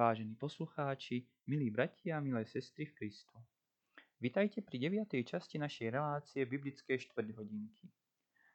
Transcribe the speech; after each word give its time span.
Vážení 0.00 0.32
poslucháči, 0.32 1.28
milí 1.44 1.68
bratia 1.68 2.16
a 2.16 2.24
milé 2.24 2.48
sestry 2.48 2.88
v 2.88 2.96
Kristu. 2.96 3.36
Vitajte 4.16 4.64
pri 4.64 4.88
9. 4.88 5.12
časti 5.28 5.60
našej 5.60 5.92
relácie 5.92 6.40
Biblické 6.48 6.96
štvrťhodinky. 6.96 7.84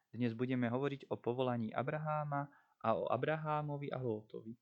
Dnes 0.10 0.34
budeme 0.34 0.66
hovoriť 0.66 1.06
o 1.14 1.22
povolaní 1.22 1.70
Abraháma 1.70 2.50
a 2.82 2.98
o 2.98 3.06
Abrahámovi 3.14 3.94
a 3.94 4.02
Lótovi. 4.02 4.58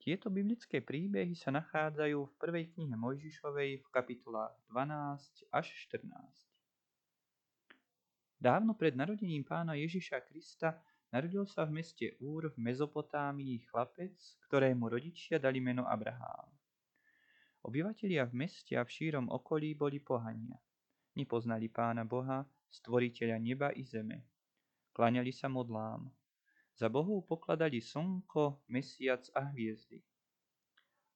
Tieto 0.00 0.32
biblické 0.32 0.80
príbehy 0.80 1.36
sa 1.36 1.52
nachádzajú 1.52 2.16
v 2.16 2.36
prvej 2.40 2.72
knihe 2.72 2.96
Mojžišovej 2.96 3.84
v 3.84 3.86
kapitolách 3.92 4.56
12 4.72 5.52
až 5.52 5.68
14. 6.00 6.16
Dávno 8.40 8.72
pred 8.72 8.96
narodením 8.96 9.44
pána 9.44 9.76
Ježiša 9.76 10.24
Krista 10.24 10.80
Narodil 11.10 11.42
sa 11.42 11.66
v 11.66 11.82
meste 11.82 12.14
Úr 12.22 12.54
v 12.54 12.56
Mezopotámii 12.62 13.66
chlapec, 13.66 14.14
ktorému 14.46 14.86
rodičia 14.86 15.42
dali 15.42 15.58
meno 15.58 15.82
Abrahám. 15.82 16.46
Obyvatelia 17.66 18.30
v 18.30 18.46
meste 18.46 18.78
a 18.78 18.86
v 18.86 18.94
šírom 18.94 19.26
okolí 19.26 19.74
boli 19.74 19.98
pohania. 19.98 20.54
Nepoznali 21.18 21.66
pána 21.66 22.06
Boha, 22.06 22.46
stvoriteľa 22.70 23.42
neba 23.42 23.74
i 23.74 23.82
zeme. 23.82 24.22
Kláňali 24.94 25.34
sa 25.34 25.50
modlám. 25.50 26.06
Za 26.78 26.86
Bohu 26.86 27.26
pokladali 27.26 27.82
slnko, 27.82 28.62
mesiac 28.70 29.26
a 29.34 29.50
hviezdy. 29.50 29.98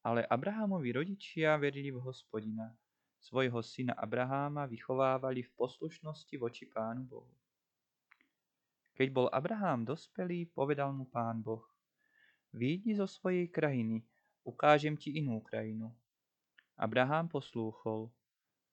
Ale 0.02 0.26
Abrahámovi 0.26 0.90
rodičia 0.90 1.54
verili 1.54 1.94
v 1.94 2.02
hospodina. 2.02 2.66
Svojho 3.22 3.62
syna 3.62 3.94
Abraháma 3.94 4.66
vychovávali 4.66 5.46
v 5.46 5.54
poslušnosti 5.54 6.34
voči 6.34 6.66
pánu 6.66 7.06
Bohu. 7.06 7.43
Keď 8.94 9.08
bol 9.10 9.26
Abraham 9.34 9.82
dospelý, 9.82 10.46
povedal 10.54 10.94
mu 10.94 11.10
pán 11.10 11.42
Boh, 11.42 11.66
výjdi 12.54 12.94
zo 12.94 13.10
svojej 13.10 13.50
krajiny, 13.50 14.06
ukážem 14.46 14.94
ti 14.94 15.18
inú 15.18 15.42
krajinu. 15.42 15.90
Abraham 16.78 17.26
poslúchol. 17.26 18.10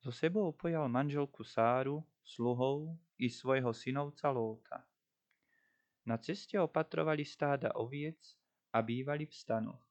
So 0.01 0.13
sebou 0.13 0.53
pojal 0.53 0.89
manželku 0.89 1.41
Sáru, 1.45 2.05
sluhov 2.21 2.93
i 3.17 3.29
svojho 3.29 3.73
synovca 3.73 4.29
Lóta. 4.29 4.85
Na 6.05 6.17
ceste 6.17 6.57
opatrovali 6.57 7.21
stáda 7.21 7.73
oviec 7.77 8.17
a 8.73 8.81
bývali 8.81 9.29
v 9.29 9.33
stanoch. 9.33 9.81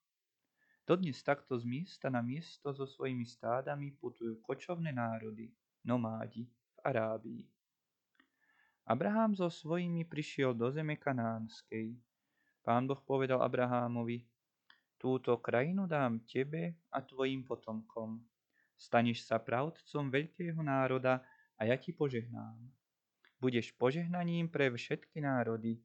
Dodnes 0.82 1.22
takto 1.22 1.54
z 1.54 1.66
miesta 1.66 2.10
na 2.10 2.18
miesto 2.18 2.74
so 2.74 2.82
svojimi 2.82 3.22
stádami 3.22 3.94
putujú 3.94 4.42
kočovné 4.42 4.90
národy, 4.90 5.50
nomádi 5.86 6.50
v 6.50 6.78
Arábii. 6.82 7.59
Abraham 8.86 9.36
so 9.36 9.48
svojimi 9.52 10.04
prišiel 10.08 10.56
do 10.56 10.68
zeme 10.72 10.96
kanánskej. 10.96 11.96
Pán 12.60 12.84
Boh 12.84 13.00
povedal 13.00 13.40
Abrahámovi, 13.40 14.24
túto 15.00 15.36
krajinu 15.40 15.88
dám 15.88 16.20
tebe 16.28 16.76
a 16.92 17.00
tvojim 17.00 17.44
potomkom. 17.44 18.20
Staneš 18.76 19.28
sa 19.28 19.40
pravdcom 19.40 20.08
veľkého 20.08 20.60
národa 20.60 21.24
a 21.60 21.68
ja 21.68 21.76
ti 21.76 21.92
požehnám. 21.92 22.56
Budeš 23.40 23.72
požehnaním 23.76 24.48
pre 24.48 24.68
všetky 24.68 25.20
národy. 25.24 25.80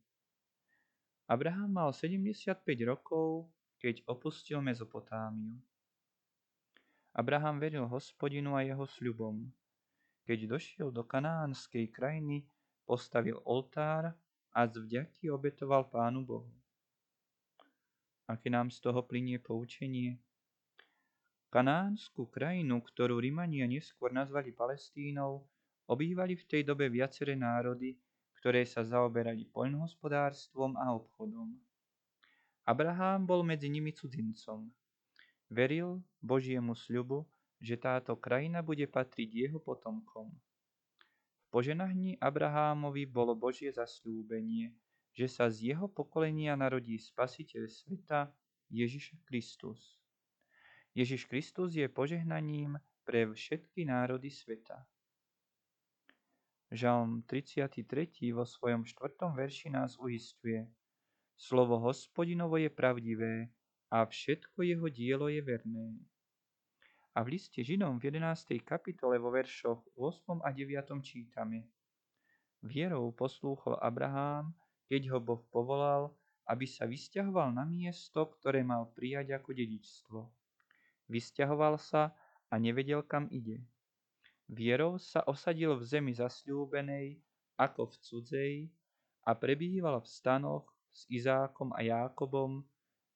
Abraham 1.27 1.71
mal 1.71 1.89
75 1.95 2.63
rokov, 2.83 3.47
keď 3.79 4.03
opustil 4.07 4.59
Mezopotámiu. 4.59 5.57
Abraham 7.15 7.63
veril 7.63 7.87
hospodinu 7.87 8.59
a 8.59 8.61
jeho 8.67 8.83
sľubom. 8.83 9.47
Keď 10.27 10.39
došiel 10.51 10.91
do 10.91 11.07
kanánskej 11.07 11.87
krajiny, 11.95 12.43
postavil 12.85 13.41
oltár 13.43 14.13
a 14.53 14.59
z 14.69 14.77
vďaky 14.77 15.33
obetoval 15.33 15.89
Pánu 15.89 16.21
Bohu. 16.21 16.53
Aké 18.29 18.49
nám 18.49 18.69
z 18.69 18.81
toho 18.81 19.01
plinie 19.01 19.41
poučenie? 19.41 20.21
Kanánsku 21.49 22.29
krajinu, 22.29 22.81
ktorú 22.81 23.17
Rimania 23.21 23.65
neskôr 23.65 24.13
nazvali 24.13 24.53
Palestínou, 24.53 25.45
obývali 25.89 26.37
v 26.37 26.45
tej 26.45 26.61
dobe 26.65 26.89
viaceré 26.89 27.33
národy, 27.37 27.97
ktoré 28.41 28.65
sa 28.65 28.85
zaoberali 28.85 29.49
poľnohospodárstvom 29.49 30.77
a 30.77 30.93
obchodom. 30.93 31.53
Abraham 32.65 33.29
bol 33.29 33.41
medzi 33.45 33.69
nimi 33.69 33.93
cudzincom. 33.93 34.69
Veril 35.49 36.01
Božiemu 36.21 36.73
sľubu, 36.73 37.25
že 37.61 37.77
táto 37.77 38.17
krajina 38.17 38.65
bude 38.65 38.89
patriť 38.89 39.29
jeho 39.29 39.59
potomkom 39.61 40.33
poženahni 41.55 42.19
Abrahámovi 42.19 43.07
bolo 43.07 43.31
Božie 43.31 43.71
zasľúbenie, 43.71 44.75
že 45.15 45.31
sa 45.31 45.47
z 45.47 45.71
jeho 45.71 45.87
pokolenia 45.87 46.51
narodí 46.59 46.99
Spasiteľ 46.99 47.71
sveta 47.71 48.27
Ježiš 48.67 49.15
Kristus. 49.23 49.95
Ježiš 50.91 51.23
Kristus 51.31 51.79
je 51.79 51.87
požehnaním 51.87 52.75
pre 53.07 53.23
všetky 53.31 53.87
národy 53.87 54.27
sveta. 54.27 54.83
Žalm 56.75 57.23
33. 57.23 57.87
vo 58.35 58.43
svojom 58.43 58.83
štvrtom 58.83 59.31
verši 59.39 59.71
nás 59.71 59.95
uistuje. 59.95 60.67
Slovo 61.39 61.79
hospodinovo 61.79 62.59
je 62.59 62.67
pravdivé 62.67 63.47
a 63.95 64.03
všetko 64.03 64.59
jeho 64.59 64.91
dielo 64.91 65.31
je 65.31 65.39
verné. 65.39 66.03
A 67.15 67.23
v 67.23 67.39
liste 67.39 67.63
Židom 67.63 67.95
v 67.95 68.11
11. 68.11 68.59
kapitole 68.59 69.15
vo 69.23 69.31
veršoch 69.31 69.87
8. 69.95 70.43
a 70.43 70.51
9. 70.51 70.99
čítame. 70.99 71.63
Vierou 72.59 73.15
poslúchol 73.15 73.79
Abrahám, 73.79 74.51
keď 74.91 75.15
ho 75.15 75.23
Boh 75.23 75.39
povolal, 75.47 76.11
aby 76.51 76.67
sa 76.67 76.83
vysťahoval 76.83 77.55
na 77.55 77.63
miesto, 77.63 78.27
ktoré 78.35 78.67
mal 78.67 78.91
prijať 78.91 79.31
ako 79.31 79.55
dedičstvo. 79.55 80.19
Vysťahoval 81.07 81.79
sa 81.79 82.11
a 82.51 82.59
nevedel, 82.59 82.99
kam 83.07 83.31
ide. 83.31 83.63
Vierou 84.51 84.99
sa 84.99 85.23
osadil 85.23 85.71
v 85.79 85.87
zemi 85.87 86.11
zasľúbenej, 86.11 87.15
ako 87.55 87.95
v 87.95 87.95
cudzej, 87.95 88.53
a 89.23 89.31
prebýval 89.39 90.03
v 90.03 90.07
stanoch 90.11 90.67
s 90.91 91.07
Izákom 91.07 91.71
a 91.71 91.79
Jákobom, 91.79 92.59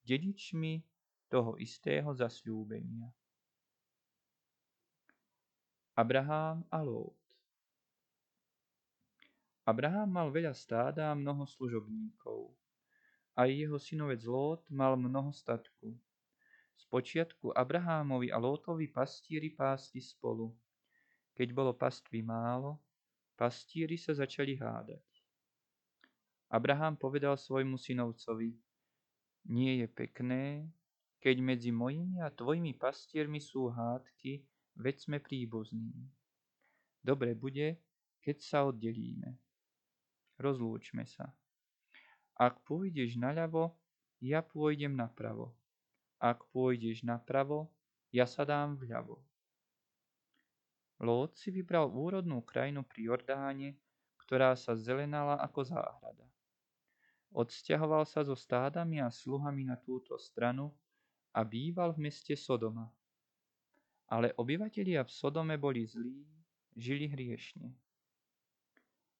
dedičmi 0.07 0.87
toho 1.27 1.59
istého 1.59 2.15
zasľúbenia. 2.15 3.18
Abrahám 5.99 6.63
a 6.71 6.79
Lót 6.79 7.19
Abraham 9.67 10.07
mal 10.15 10.31
veľa 10.31 10.55
stáda 10.55 11.11
a 11.11 11.17
mnoho 11.19 11.43
služobníkov. 11.43 12.55
Aj 13.35 13.51
jeho 13.51 13.75
synovec 13.75 14.23
Lót 14.23 14.63
mal 14.71 14.95
mnoho 14.95 15.35
statku. 15.35 15.91
Spočiatku 16.79 17.51
Abrahámovi 17.51 18.31
a 18.31 18.39
Lótovi 18.39 18.87
pastíri 18.87 19.51
pásli 19.51 19.99
spolu. 19.99 20.55
Keď 21.35 21.51
bolo 21.51 21.75
pastvy 21.75 22.23
málo, 22.23 22.79
pastíri 23.35 23.99
sa 23.99 24.15
začali 24.15 24.55
hádať. 24.55 25.03
Abraham 26.47 26.95
povedal 26.95 27.35
svojmu 27.35 27.75
synovcovi, 27.75 28.55
nie 29.51 29.83
je 29.83 29.87
pekné, 29.91 30.63
keď 31.19 31.43
medzi 31.43 31.75
mojimi 31.75 32.23
a 32.23 32.31
tvojimi 32.31 32.71
pastiermi 32.79 33.43
sú 33.43 33.67
hádky, 33.67 34.47
veď 34.79 34.95
sme 35.03 35.17
príbuzní. 35.19 35.91
Dobre 37.03 37.35
bude, 37.35 37.83
keď 38.23 38.37
sa 38.39 38.57
oddelíme. 38.63 39.35
Rozlúčme 40.39 41.03
sa. 41.03 41.35
Ak 42.39 42.63
pôjdeš 42.63 43.19
naľavo, 43.19 43.75
ja 44.23 44.39
pôjdem 44.39 44.95
napravo. 44.95 45.51
Ak 46.19 46.47
pôjdeš 46.55 47.03
napravo, 47.03 47.67
ja 48.15 48.23
sa 48.23 48.47
dám 48.47 48.79
vľavo. 48.79 49.19
Lót 50.99 51.35
si 51.39 51.51
vybral 51.51 51.91
úrodnú 51.91 52.43
krajinu 52.43 52.83
pri 52.83 53.07
Jordáne, 53.07 53.79
ktorá 54.23 54.55
sa 54.55 54.75
zelenala 54.75 55.39
ako 55.39 55.63
záhrada. 55.63 56.27
Odsťahoval 57.31 58.03
sa 58.03 58.25
so 58.25 58.35
stádami 58.35 58.99
a 58.99 59.07
sluhami 59.07 59.63
na 59.63 59.79
túto 59.79 60.19
stranu 60.19 60.75
a 61.31 61.45
býval 61.47 61.95
v 61.95 62.09
meste 62.09 62.35
Sodoma. 62.35 62.91
Ale 64.09 64.33
obyvatelia 64.33 65.05
v 65.05 65.11
Sodome 65.13 65.61
boli 65.61 65.85
zlí, 65.85 66.25
žili 66.73 67.05
hriešne. 67.05 67.69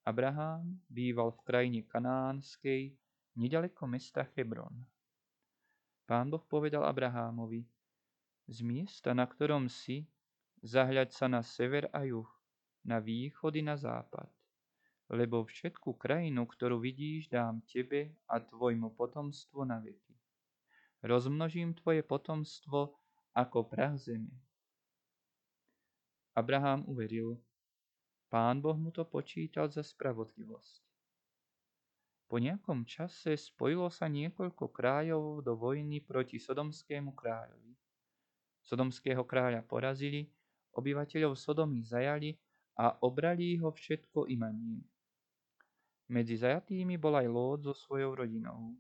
Abraham 0.02 0.82
býval 0.90 1.30
v 1.38 1.46
krajine 1.46 1.82
kanánskej, 1.86 2.98
nedaleko 3.38 3.86
mesta 3.86 4.26
Hebron. 4.34 4.74
Pán 6.10 6.34
Boh 6.34 6.42
povedal 6.42 6.82
Abrahámovi, 6.90 7.62
z 8.50 8.66
miesta, 8.66 9.14
na 9.14 9.30
ktorom 9.30 9.70
si, 9.70 10.10
zahľaď 10.66 11.14
sa 11.14 11.30
na 11.30 11.46
sever 11.46 11.86
a 11.94 12.02
juh, 12.02 12.26
na 12.82 12.98
východ 12.98 13.62
i 13.62 13.62
na 13.62 13.78
západ, 13.78 14.26
lebo 15.14 15.46
všetku 15.46 16.02
krajinu, 16.02 16.50
ktorú 16.50 16.82
vidíš, 16.82 17.30
dám 17.30 17.62
tebe 17.70 18.18
a 18.26 18.42
tvojmu 18.42 18.98
potomstvu 18.98 19.70
na 19.70 19.78
veky. 19.78 20.18
Rozmnožím 21.06 21.78
tvoje 21.78 22.02
potomstvo 22.02 22.98
ako 23.38 23.70
prach 23.70 24.02
zeme 24.02 24.49
Abraham 26.38 26.86
uveril. 26.86 27.38
Pán 28.30 28.62
Boh 28.62 28.78
mu 28.78 28.94
to 28.94 29.06
počítal 29.06 29.70
za 29.74 29.82
spravodlivosť. 29.82 30.86
Po 32.30 32.38
nejakom 32.38 32.86
čase 32.86 33.34
spojilo 33.34 33.90
sa 33.90 34.06
niekoľko 34.06 34.70
kráľov 34.70 35.42
do 35.42 35.58
vojny 35.58 35.98
proti 35.98 36.38
sodomskému 36.38 37.18
kráľovi. 37.18 37.74
Sodomského 38.62 39.26
kráľa 39.26 39.66
porazili, 39.66 40.30
obyvateľov 40.78 41.34
Sodomy 41.34 41.82
zajali 41.82 42.38
a 42.78 42.94
obrali 43.02 43.58
ho 43.58 43.74
všetko 43.74 44.30
imanie. 44.30 44.86
Medzi 46.14 46.38
zajatými 46.38 47.02
bol 47.02 47.18
aj 47.18 47.28
Lód 47.34 47.60
so 47.66 47.74
svojou 47.74 48.14
rodinou. 48.14 48.78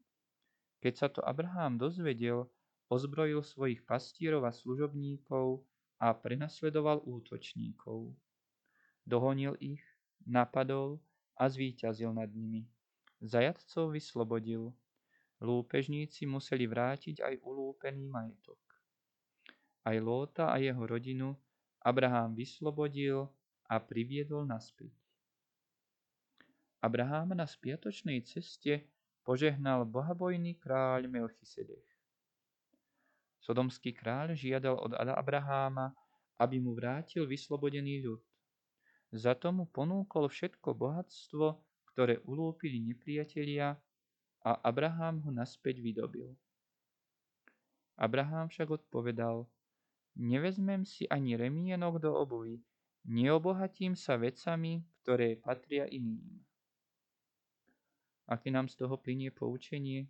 Keď 0.86 0.94
sa 0.94 1.08
to 1.10 1.26
Abraham 1.26 1.82
dozvedel, 1.82 2.46
ozbrojil 2.86 3.42
svojich 3.42 3.82
pastierov 3.82 4.46
a 4.46 4.54
služobníkov 4.54 5.66
a 6.00 6.16
prenasledoval 6.16 7.04
útočníkov. 7.04 8.16
Dohonil 9.04 9.60
ich, 9.60 9.84
napadol 10.24 11.04
a 11.36 11.52
zvíťazil 11.52 12.16
nad 12.16 12.32
nimi. 12.32 12.64
Zajatcov 13.20 13.92
vyslobodil. 13.92 14.72
Lúpežníci 15.40 16.28
museli 16.28 16.68
vrátiť 16.68 17.24
aj 17.24 17.34
ulúpený 17.44 18.08
majetok. 18.08 18.60
Aj 19.84 19.96
Lóta 20.00 20.52
a 20.52 20.60
jeho 20.60 20.84
rodinu 20.84 21.36
Abraham 21.80 22.36
vyslobodil 22.36 23.28
a 23.72 23.80
priviedol 23.80 24.44
naspäť. 24.44 24.92
Abraham 26.80 27.36
na 27.36 27.44
spiatočnej 27.44 28.24
ceste 28.24 28.88
požehnal 29.28 29.84
bohabojný 29.84 30.56
kráľ 30.56 31.12
Melchisedech. 31.12 31.89
Sodomský 33.40 33.96
kráľ 33.96 34.36
žiadal 34.36 34.76
od 34.76 34.94
Abraháma, 34.96 35.96
aby 36.40 36.60
mu 36.60 36.76
vrátil 36.76 37.28
vyslobodený 37.28 38.04
ľud. 38.04 38.22
Za 39.10 39.34
tomu 39.34 39.66
ponúkol 39.66 40.30
všetko 40.30 40.78
bohatstvo, 40.78 41.58
ktoré 41.92 42.22
ulúpili 42.24 42.80
nepriatelia 42.80 43.76
a 44.46 44.52
Abraham 44.64 45.20
ho 45.26 45.32
naspäť 45.34 45.82
vydobil. 45.82 46.32
Abraham 48.00 48.48
však 48.48 48.70
odpovedal, 48.72 49.44
nevezmem 50.16 50.88
si 50.88 51.04
ani 51.12 51.36
remienok 51.36 52.00
do 52.00 52.16
obuvy, 52.16 52.64
neobohatím 53.04 54.00
sa 54.00 54.16
vecami, 54.16 54.88
ktoré 55.04 55.36
patria 55.36 55.84
iným. 55.92 56.40
Aké 58.30 58.54
nám 58.54 58.70
z 58.70 58.80
toho 58.80 58.96
plinie 58.96 59.34
poučenie? 59.34 60.08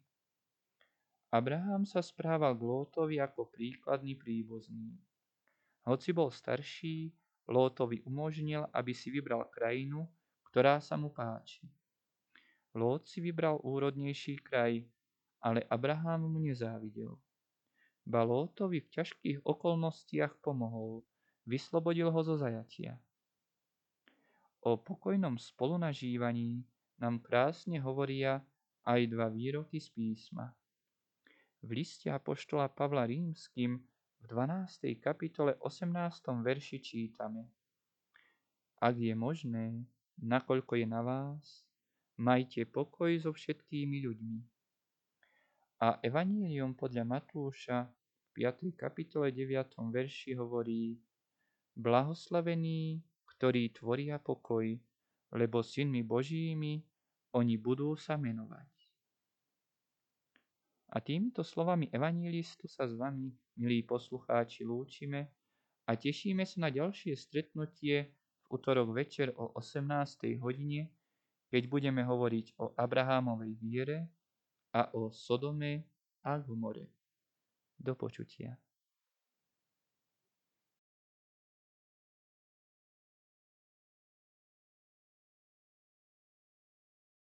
Abraham 1.30 1.86
sa 1.86 2.02
správal 2.02 2.58
k 2.58 2.66
Lótovi 2.66 3.22
ako 3.22 3.54
príkladný 3.54 4.18
príbuzný. 4.18 4.98
Hoci 5.86 6.10
bol 6.10 6.34
starší, 6.34 7.14
Lótovi 7.46 8.02
umožnil, 8.02 8.66
aby 8.74 8.94
si 8.98 9.14
vybral 9.14 9.46
krajinu, 9.54 10.10
ktorá 10.50 10.81
sa 10.81 10.98
mu 10.98 11.14
páči. 11.14 11.70
Lót 12.74 13.06
si 13.06 13.22
vybral 13.22 13.62
úrodnejší 13.62 14.42
kraj, 14.42 14.86
ale 15.42 15.66
Abraham 15.70 16.30
mu 16.34 16.42
nezávidel. 16.42 17.14
Ba 18.10 18.25
Lótovi 18.25 18.82
v 18.82 18.90
ťažkých 18.90 19.46
okolnostiach 19.46 20.42
pomohol, 20.42 21.06
vyslobodil 21.46 22.10
ho 22.10 22.22
zo 22.25 22.42
zajatia. 22.42 22.98
O 24.66 24.82
pokojnom 24.82 25.38
spolunažívaní 25.38 26.66
nám 26.98 27.22
krásne 27.22 27.78
hovoria 27.78 28.42
aj 28.82 29.14
dva 29.14 29.30
výroky 29.30 29.78
z 29.78 29.94
písma. 29.94 30.58
V 31.60 31.76
liste 31.76 32.08
Apoštola 32.08 32.72
Pavla 32.72 33.04
Rímským 33.04 33.84
v 34.24 34.26
12. 34.32 34.96
kapitole 34.96 35.60
18. 35.60 35.92
verši 36.40 36.80
čítame 36.80 37.52
Ak 38.80 38.96
je 38.96 39.12
možné, 39.12 39.84
nakoľko 40.24 40.80
je 40.80 40.88
na 40.88 41.04
vás, 41.04 41.68
majte 42.16 42.64
pokoj 42.64 43.12
so 43.20 43.36
všetkými 43.36 44.08
ľuďmi. 44.08 44.40
A 45.84 46.00
Evangelium 46.00 46.80
podľa 46.80 47.04
Matúša 47.04 47.92
v 47.92 48.40
5. 48.40 48.80
kapitole 48.80 49.36
9. 49.36 49.84
verši 49.92 50.40
hovorí 50.40 50.96
Blahoslavení, 51.76 53.04
ktorí 53.36 53.76
tvoria 53.76 54.16
pokoj, 54.16 54.64
lebo 55.36 55.60
synmi 55.60 56.08
Božími 56.08 56.80
oni 57.36 57.60
budú 57.60 58.00
sa 58.00 58.16
menovať. 58.16 58.79
A 60.89 60.97
týmito 60.97 61.45
slovami 61.45 61.86
evangelistu 61.94 62.65
sa 62.65 62.89
s 62.89 62.97
vami, 62.97 63.30
milí 63.62 63.86
poslucháči, 63.86 64.65
lúčime 64.65 65.30
a 65.86 65.94
tešíme 65.94 66.41
sa 66.50 66.65
na 66.65 66.69
ďalšie 66.74 67.13
stretnutie 67.13 68.09
v 68.09 68.45
útorok 68.50 68.97
večer 68.97 69.30
o 69.38 69.53
18. 69.53 70.41
hodine, 70.41 70.89
keď 71.53 71.63
budeme 71.69 72.01
hovoriť 72.01 72.57
o 72.57 72.74
Abrahámovej 72.74 73.51
viere 73.62 73.97
a 74.74 74.89
o 74.97 75.13
Sodome 75.13 75.86
a 76.25 76.41
Gomore. 76.41 76.89
Do 77.77 77.94
počutia. 77.94 78.57